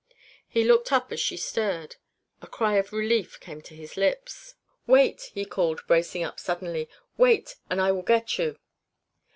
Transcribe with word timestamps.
He 0.47 0.63
looked 0.63 0.91
up 0.91 1.11
as 1.11 1.19
she 1.19 1.37
stirred; 1.37 1.97
a 2.41 2.47
cry 2.47 2.77
of 2.77 2.91
relief 2.91 3.39
came 3.39 3.61
to 3.61 3.75
his 3.75 3.95
lips. 3.97 4.55
"Wait!" 4.87 5.29
he 5.35 5.45
called, 5.45 5.81
bracing 5.85 6.23
up 6.23 6.39
suddenly. 6.39 6.89
"Wait 7.17 7.57
and 7.69 7.79
I 7.79 7.91
will 7.91 8.01
get 8.01 8.39
you." 8.39 8.57